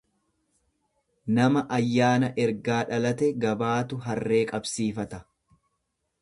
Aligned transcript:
Nama 1.39 1.61
ayyaana 1.77 2.29
ergaa 2.45 2.79
dhalate 2.93 3.29
gabaatu 3.45 4.01
harree 4.07 4.41
qabsiifata. 4.55 5.23